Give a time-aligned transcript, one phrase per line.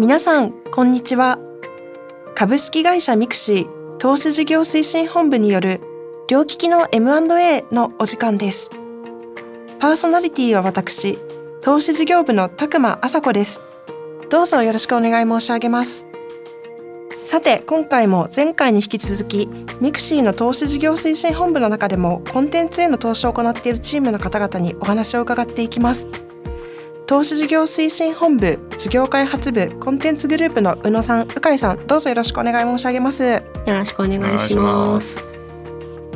[0.00, 1.38] 皆さんこんにちは。
[2.34, 5.82] 株式会社ミクシー投資事業推進本部による
[6.26, 8.70] 両利きの M&A のお時間です。
[9.78, 11.18] パーソナリティは私
[11.60, 13.60] 投資事業部の拓間麻子です。
[14.30, 16.06] どうぞよろしくお願い申し上げます。
[17.14, 19.50] さて今回も前回に引き続き
[19.82, 26.08] ミクシーの投資事業推進本部の中でもコンテンツへの投資を行っているチームの方々にお話を伺っていきます。
[27.10, 33.24] 投資事業推進本部事業開発部コンテンツグループの宇野さん、鵜飼さんどうぞよろしくお願い申し上げます。
[33.24, 35.16] よろしくお願いします。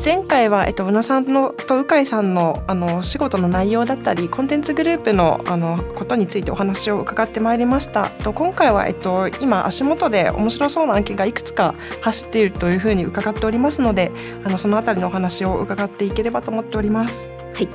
[0.04, 8.10] 前回は、えっと、宇野さんのと鵜飼さんのあの仕事の内容だったりコンテンツグループのあのことについてお話を伺ってまいりました。
[8.22, 14.12] と今回は、えっと、今足元で面白そうな案件がいくつか走っているというふうに伺っておりますので
[14.44, 17.30] あのそのあたりのお話を伺っていければと思っております。
[17.52, 17.68] はい、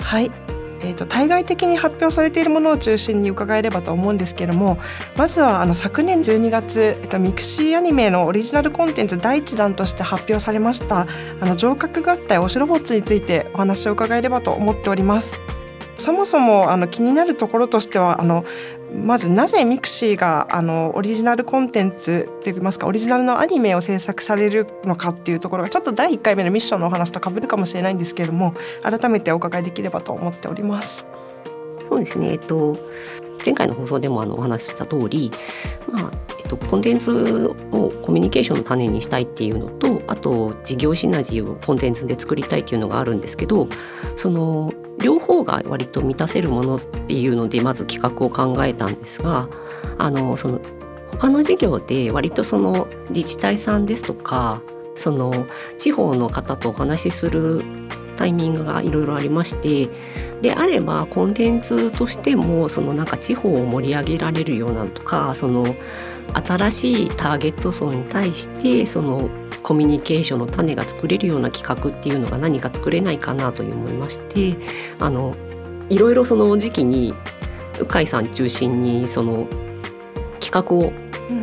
[0.00, 0.41] はい
[0.84, 4.78] えーと、対外的に発表されているものを中心に伺えればと思うんですけれども
[5.16, 11.06] まずはあの昨年12月、えーと、ミクシーアニメのオリジナルコンテンツ第1弾として発表されました
[11.40, 15.61] あの城郭合体オシロボッツについてお話を伺えればと思っております。
[16.02, 18.44] そもそもあの気になるところとしてはあの
[18.92, 31.06] まずなぜミクシーがあのオリジナルコンテンツといいますかオリジナルのアニメを制作されるのかっていうところがちょっと第1回目のミッションのお話とかぶるかもしれないんですけれども改めてお伺いできればと思っております。
[31.88, 32.78] そうですね、えっと、
[33.44, 35.30] 前回の放送でもあのお話しした通り、
[35.90, 43.68] まあえっと、コンテンツをコミュニケーションの種にしたいっていうのとあと事業シナジーをコンテンツで作りたいっていうのがあるんですけど
[44.16, 44.72] その
[45.44, 49.48] が割と満たせるものっていうのでまず企画を考えたんですが
[49.98, 50.60] あのその
[51.12, 54.62] 他の事業で割とその自治体さんですとか
[54.94, 55.46] その
[55.78, 57.62] 地方の方とお話しする
[58.16, 59.88] タイミングがいろいろありまして
[60.42, 65.74] であればコンテンツとしてもそのなんか地方を盛り上げられるようなとかその
[66.34, 69.28] 新しいターゲット層に対してその
[69.62, 74.56] コミュニケーションの種が作れるような企画っていうのが何か作れないかなと思いまして
[74.98, 75.34] あの
[75.88, 77.14] いろいろその時期に
[77.78, 79.46] 鵜飼さん中心にその
[80.40, 80.92] 企画を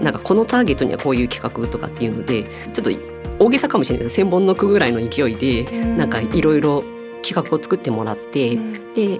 [0.01, 2.43] なんかこのターゲットにはこういう企画とかっていうので
[2.73, 2.91] ちょっと
[3.39, 4.15] 大げさかもしれないです。
[4.17, 6.83] 千本の句ぐらいの勢いでなんかいろいろ
[7.21, 8.57] 企画を作ってもらって、
[8.95, 9.19] で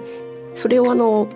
[0.54, 1.28] それをあの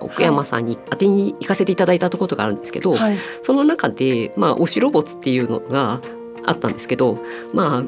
[0.00, 6.00] 奥山さんに当てに行かせていただいたことがあるんですけど、はい、その中で、まあ、推しロボッツっていうのが
[6.44, 7.18] あったんですけど
[7.52, 7.84] まあ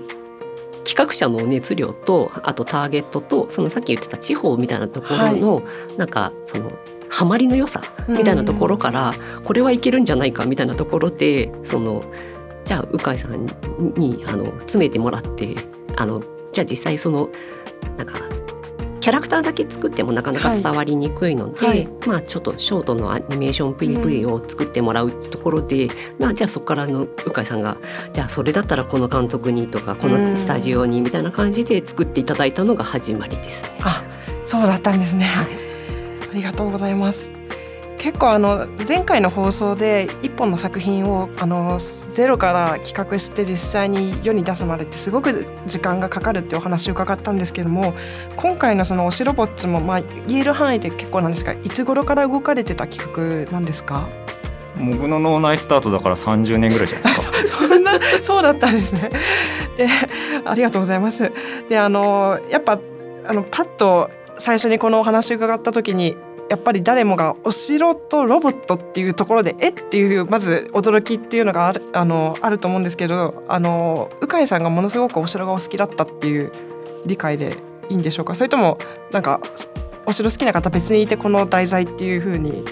[0.84, 5.62] 企画者の熱量とあとターゲットとそのさっき言ってた地方みたいなところの、は
[5.94, 6.72] い、なんかその
[7.08, 9.12] ハマりの良さみたいなところから、
[9.44, 12.02] これはいけるんじゃないかみたいなところでその
[12.64, 13.46] じゃあ鵜飼さん
[13.96, 15.54] にあの詰めてもらって
[15.96, 17.28] あのじゃあ実際その
[17.98, 18.18] なんか
[19.02, 25.90] キャラクターだけ作ってもなかなか伝わりにくいので、はいはい、まあちょっとショートのアニメーション PV を作ってもらうってところで、うん、
[26.20, 27.76] まあじゃあそこからの鵜飼さんが
[28.12, 33.70] じゃあそれだったらこの監督にとかこのスタジオにみたいな感じで作っていただいたのが始まりですね。
[33.80, 34.04] あ
[34.44, 35.46] そうだったんですね、はい、
[36.30, 37.41] ありがとうございます。
[38.02, 41.78] 結構あの前回の放送で一本の作品をあの
[42.14, 47.94] ゼロから企画して実際に世に出すまでってすごく時間がかかるってお話を伺ったんですけども
[48.36, 54.08] 今回のその推しロボッツもまあ言える範囲で結構なんですがいつ頃から動かれてた企画なんですか？
[54.78, 57.36] 僕の脳内スタートだから30年ぐらいじゃないですか。
[57.68, 59.10] そんな そうだったんですね。
[59.78, 59.86] で
[60.44, 61.30] ありがとうございます。
[61.68, 62.80] であのやっぱ
[63.28, 66.16] あのパッと最初にこのお話を伺った時に
[66.52, 76.52] やっぱり誰もがお城とロボットっていうところでえっていうまず驚きっていうのがあるあのあると思うんですけどあの鵜飼さんがものすごくお城がお好きだったっていう
[77.06, 77.56] 理解で
[77.88, 78.34] いいんでしょうか？
[78.34, 78.76] それとも
[79.12, 79.40] なんか
[80.04, 82.62] お城好きな方別にいてこの題材っていうふうに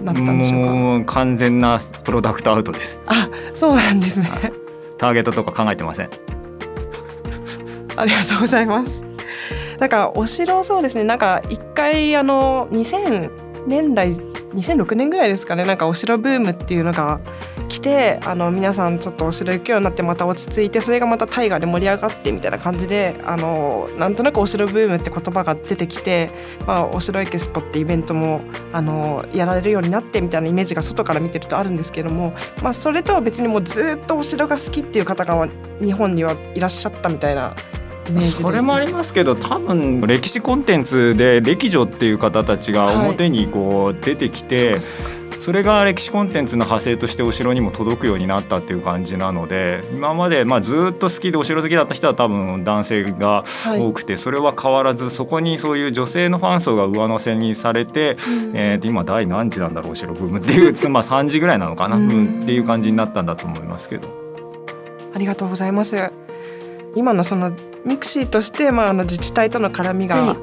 [0.00, 1.12] なったんでしょうか？
[1.12, 3.02] 完全なプロダクトアウトです。
[3.04, 4.30] あそうなんですね。
[4.96, 6.10] ターゲットとか考えてません。
[7.96, 9.04] ありがとうございます
[9.82, 11.02] なんかお城そうですね。
[11.02, 15.64] なんか一回あの2000年代2006年ぐらいですかね。
[15.64, 17.18] なんかお城ブームっていうのが
[17.68, 26.30] 来てあの皆さんちょっとお城行くようになってまた落ち着いてそれがまた大河で盛り上がってみたいな感じであのなんとなくお城ブームって言葉が出てきて、
[26.64, 28.42] まあ、お城エキスポってイベントも
[28.72, 35.48] あのやられるようになってみたいなイメージが外から見てるとあるんですけども、まあ、それとは別にもうずっとお城が好きっていう方が
[35.84, 37.56] 日本にはいらっしゃったみたいな
[38.32, 44.80] それもありますけど多分歴史コンテンツで歴女っていう方たちが表にこう出てきて、はい、
[45.38, 58.16] それが歴史コンテンツの派生としてお城にも届くようになったっていう感じなので今までまあずっと好きでお城好きだった人は多分男性が多くて、それは変わらずそこにそういう女性のファン層が上乗せにされて、
[58.54, 64.08] えー、今第何次なんだろうお城ブームっていう まあ3次ぐらいなのかな、うん、っていう感じになったんだと思いますけど。
[65.14, 66.21] ありがとうございます。
[66.94, 67.52] 今のその
[67.84, 70.36] ミクシーとして、まあ、あの自治体との絡みが、はい、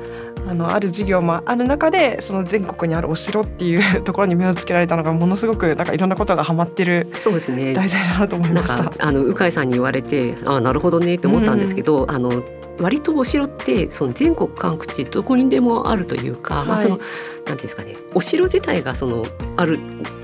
[0.50, 7.74] あのある事業もある中でその全国にあるお城っていうところに目をつけられたのがものすごくなんかいろんなことがはまってるそうですね。
[7.74, 8.92] 題材だなと思いました。
[9.00, 12.44] あの鵜飼さんに言われてあなるほどねって思ったんですけど、うん、あの
[12.80, 17.00] 割とお城ってその全国各地どこにでもあるというか、はい、まあその
[17.46, 19.26] なんですかねお城自体がその
[19.58, 19.80] ある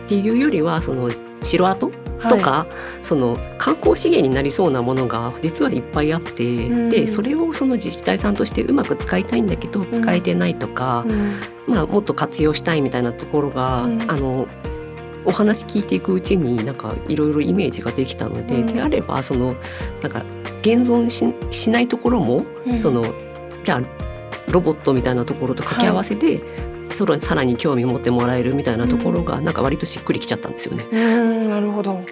[0.06, 1.12] っていうよりはその
[1.44, 1.92] 城跡
[2.24, 2.68] とか、は
[3.02, 14.48] い、その観光資源になりそうなものが実はいっぱいあって、うん、でそれをその自治体さんとしてうまく使いたいんだけど使えてないとか、うん、まあ、もっと活用したいみたいなところが、うん、あの
[15.26, 19.56] お話聞いていくうちになんかいろいろイメージができたので、であればその
[20.04, 20.24] なんか
[20.62, 22.46] 現存ししないところも、
[22.78, 23.04] その
[23.64, 26.42] じゃあロボットみたいなところと掛け合わせて、
[26.96, 30.88] それさらに興味を持ってもらえるみたいなところが、なんか割としっくりきちゃったんですよね。
[30.92, 32.04] うんなるほど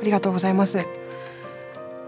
[0.00, 0.86] ありがとうございます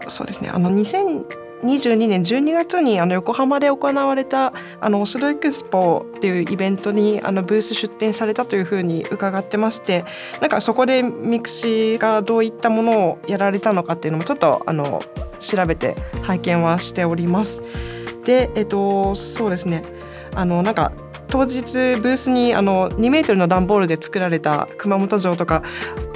[0.07, 10.05] そうですねあの2022年12月にあの横浜で行われたあのお城EXPO っていうイベントにあのブース出展されたというふうに伺ってまして
[10.39, 15.01] なんかそこでミクシーがどういったものをやられたのかっていうのもちょっとあの
[15.39, 17.61] 調べて拝見はしております。
[18.25, 19.83] でえっとそうですね
[20.35, 20.91] あのなんか
[21.31, 21.61] 当日
[22.01, 25.63] ブースにあの2メートルの段ボールで作られた熊本城とか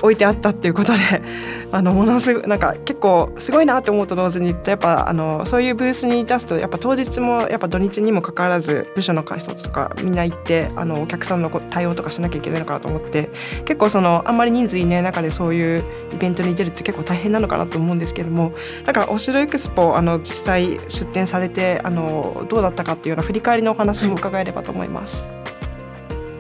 [0.02, 1.00] 置いてあったっていうことで
[1.72, 13.30] あのものすごいなんか結構すごいなって思うと同時にやっぱあのそういうブースに出すとやっぱ当日もやっぱ土日にもかかわらず部署の人とかみんな行ってあのお客さんの対応とかしなきゃいけないのかなと思って
[13.64, 15.84] 結構そのあんまり人数いない中でそういう
[16.14, 18.54] イベントに出るって結構大変なのかなと思うんですけども
[18.86, 25.05] なんかお城エクスポあの実際出展されてあのどうだったかっていうような振り返りのお話も伺えればと思います。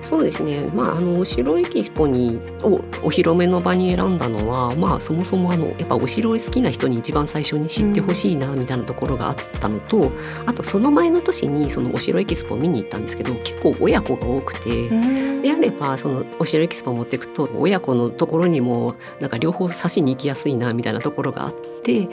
[0.05, 10.13] そうですね、まあ、あのお城エキスポにをお披露目の場に選んだのは、まあ、そもそもあのやっぱお城好きな人に一番最初に知ってほしいなみたいなところがあったのと、うん、
[10.45, 22.07] あとその前の年にそのお城エキスポを見に行ったんですけど結構親子が多くて、うん、であればそのお城エキスポを持っていくと親子のところにもなんか両方差しに行きやすいなみたいなところがあって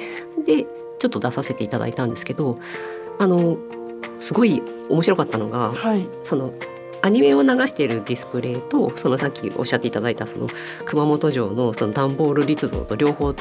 [0.47, 0.65] で
[0.99, 2.59] ちょっと出させていただいたんですけど
[3.19, 3.59] あの
[4.23, 6.55] すごい面白かったのが、はい、その
[7.03, 10.49] アニメを流しているディスプレイとそのさっきおっしゃっていただいたその
[10.85, 13.35] 熊本城のその段ボール立像と両方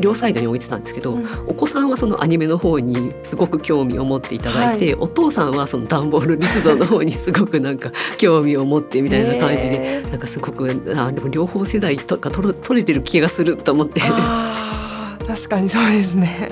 [0.00, 14.00] 両サイドに置いてたんですけど、うん、お子さんはそのアニメの方にすごく興味を持っていただいて、はい、お父さんはその段ボール立像の方にすごくなんか 興味を持ってみたいな感じで、なんかすごくあでも両方世代とか取れてる気がすると思って。
[14.00, 16.50] 確かにそうですね。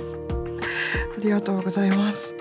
[1.19, 2.35] ありがとうございます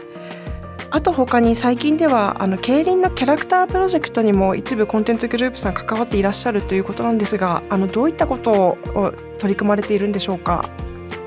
[0.94, 10.70] あと他に最近ではあの競輪のキャラクタープロジェクトにも一部コンテンツグループさん関わっていらっしゃるということなんですがあのどういったことを取り組まれているんでしょうか？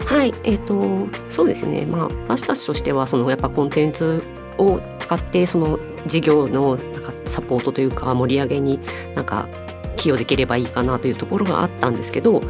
[0.05, 4.23] はい、えーと、そうですね、まあ、私たちとしてはそのやっぱコンテンツ
[4.59, 8.79] を使ってその事業のなんかサポートというか盛り上げに
[9.15, 9.49] なんか
[9.97, 12.43] 寄与できればいいかなというところがあったんですけど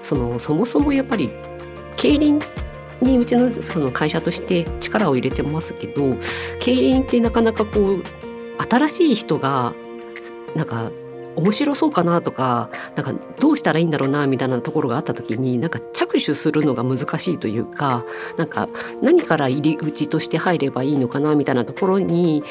[0.00, 1.30] そのそもそもやっぱり
[1.96, 2.40] 競輪
[3.02, 6.16] にうちのその会社として力を入れてますけど
[6.60, 8.02] 競輪ってなかなかこう
[8.70, 9.74] 新しい人が
[10.54, 10.90] なんか
[11.34, 18.04] 面白そうかなとかなんかどうしたらいいんだろうなみたいなところがあった時になんか着手するのが難しいというか
[18.36, 18.68] なんか
[19.00, 22.42] 何から入り口として入ればいいのかなみたいなところに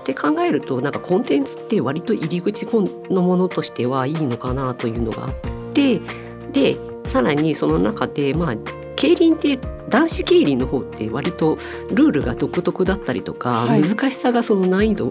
[0.00, 5.34] って考えるとなんかコンテンツって割と入り口のものとしてはいいのかなというのがあっ
[5.72, 6.00] て
[6.52, 11.56] でさらにその中でまあ競輪って男子競輪の方って割と
[11.90, 15.10] ルールが独特だったりとか、はい、難しさがその難易度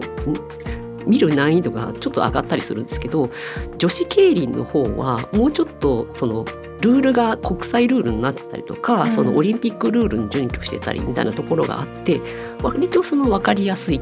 [1.06, 3.30] 見る難易度がちょっと上がったりするんですけど
[3.78, 6.44] 女子競輪の方はもうちょっとその
[6.82, 12.20] ルールが国際ルールになってたりとか、うん、そのオリンピックルールに準拠してたりみたいなところがあって
[12.62, 14.00] 割とその分かりやすい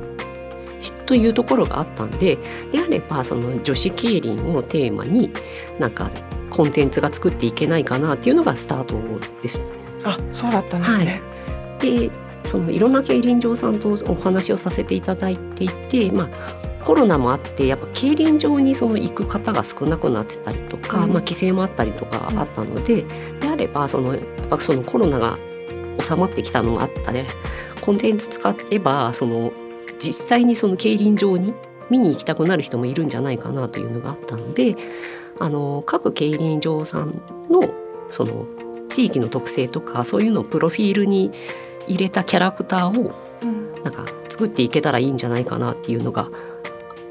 [1.07, 2.37] というところがあったんで
[2.73, 5.33] であればその女子競輪をテーマに
[5.79, 6.11] なんか
[6.51, 8.99] コンテンツが作っていけないかなっていうのがスタート
[9.41, 9.78] です。
[10.05, 11.21] あそうだったんですね。
[11.81, 12.11] はい、で
[12.45, 25.39] そのいろんな競輪場さんとお話をさせていただいていて、まあ、コロナもあってやっぱ競輪場にその行く方が少なくなってたりとか、うん、まあ、規制もあったりとかあったので、うん、であればそのやっぱそのコロナが
[26.01, 27.27] 収まってきたのもあったで
[27.83, 29.53] コンテンツ使えばその
[29.99, 31.55] 実際にその競輪場に
[31.91, 34.77] 見に行きたくなる人もいるんじゃないかなというのがあったので
[35.39, 37.63] あの各競輪場さんの
[38.11, 38.47] その
[38.99, 41.31] 地域の特性とかそういうのをプロフィールに
[41.87, 43.15] 入れたキャラクターを
[43.85, 46.29] なんか作っていけたらいいんじゃないかなっていうのが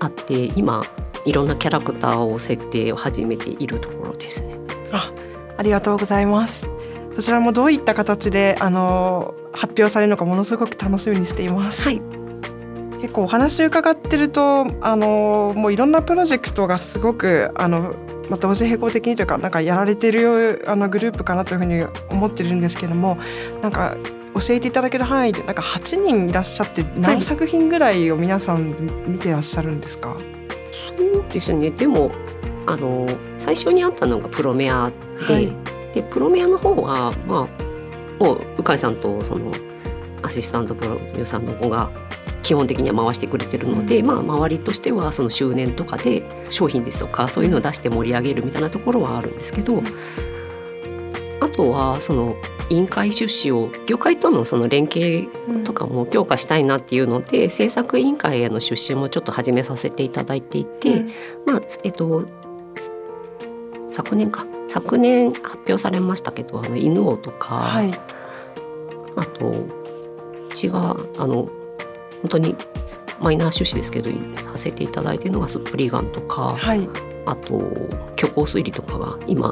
[0.01, 0.83] あって今
[1.23, 4.57] いろんなキャラクターを設定を始めているところですね。
[4.91, 5.13] あ
[5.55, 6.67] ありがとうございます
[7.15, 11.83] そちらもどういった形であの発表されるのかものすごく楽しみにしています。
[11.83, 12.01] はい
[12.99, 17.95] 結構お話伺ってるとあのもういろんなプロジェクトがすごくあの
[18.29, 23.17] まあ、同時並行的にというかなんかやられてるあのグループかなというふうに思ってるんですけども
[23.61, 23.95] なんか
[24.33, 28.75] 教えていただける範囲でなんか8人いらっしゃって何作品ぐらいを皆さん
[29.07, 30.23] 見てらっしゃるんですか、はい、
[30.97, 31.71] そうですね。
[31.71, 32.11] でも
[32.67, 33.07] あの
[33.37, 34.91] 最初にあったのがプロメア
[35.27, 35.47] ではい、
[35.93, 39.51] でプロメアの方はまあもう鵜飼さんとその
[40.21, 41.89] アシスタントプロデューサーの子が
[42.47, 49.83] 基本的には回してくれてるので、まあ、周りとしてはその周年とかで商品ですとかそういうのを出して盛り上げるみたいなところはあるんですけど
[51.41, 52.37] あとはその
[52.69, 55.27] 委員会出資を業界とのその連携
[55.65, 61.05] とかも強化したいなっていうので、制作委員会への出資もちょっと始めさせていただいていて、
[61.45, 62.27] まあえっと
[63.91, 64.45] 昨年か。
[64.69, 67.91] 昨年発表されましたけどあの犬王とか、はい、
[69.15, 69.53] あと
[70.61, 70.73] 違う
[71.21, 71.47] あの
[72.21, 72.55] 本当に
[73.19, 74.11] マイナー趣旨ですけど
[74.51, 76.87] させていただいているのがスプリガンとか、はい、
[77.25, 77.59] あと
[78.15, 79.51] 虚構推理とかが今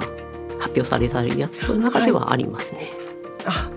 [0.60, 2.79] 発表されたやつの中ではありますね。
[2.79, 2.89] はい、
[3.48, 3.69] あ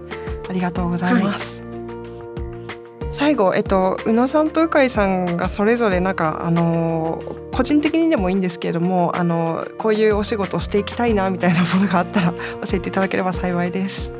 [0.50, 1.62] ありがとうございます。
[1.62, 12.38] はい、最後、えっと、宇野さんと鵜飼さんがそれぞれなんかあの個人的にでもいいんですけれどもあのこういうお仕事をしていきたいなみたいなものがあったら教
[12.74, 14.17] えていただければ幸いです。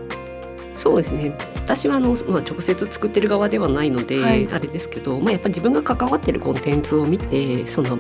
[0.79, 1.37] そうですね。
[1.57, 7.99] 私はあの、まあ、直接作ってる側ではないので、はい、あれですけど、まあ、やっぱり自分が関わってるコンテンツを見てその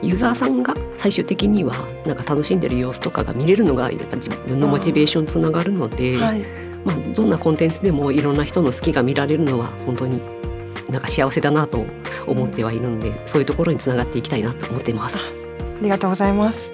[0.00, 1.74] ユーザーさんが最終的には
[2.06, 6.40] なんか楽しんでる様子とかが見れるのがやっぱ自分のモチベーションにつながるので、はい、
[6.82, 10.22] まあ、どんなコンテンツでもいろんな人の好きが見られるのは本当に
[10.88, 11.84] なんか幸せだなと
[12.26, 15.30] 思ってはいるんで、そういうところにつながっていきたいなと思ってます。
[15.30, 16.72] ありがとうございます。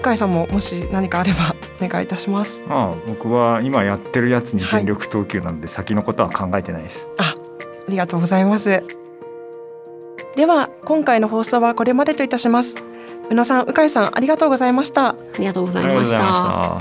[0.00, 2.64] 深井さんももし何かあればお願いいたします。
[2.68, 7.08] ああ僕は今やってるやつに全力投球なので、はい、先のことは考えてないです。
[7.18, 7.34] あ、
[7.88, 8.82] ありがとうございます。
[10.36, 12.76] では今回の放送はこれまでといたします。
[13.30, 15.10] 宇野さん、鵜飼さんありがとうございました。
[15.10, 16.78] ありがとうございました。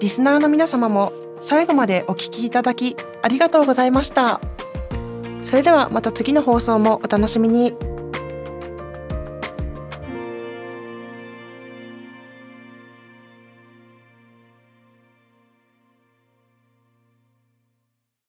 [0.00, 4.40] リスナーの皆様も最後までお聞きいただきありがとうございました。
[5.42, 7.74] それではまた次の放送もお楽しみに